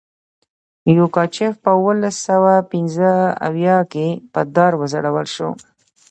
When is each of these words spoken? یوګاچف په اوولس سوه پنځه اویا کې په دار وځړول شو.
یوګاچف 0.97 1.53
په 1.63 1.69
اوولس 1.77 2.15
سوه 2.27 2.53
پنځه 2.71 3.11
اویا 3.47 3.77
کې 3.91 4.07
په 4.33 4.41
دار 4.55 4.71
وځړول 4.77 5.27
شو. 5.35 5.49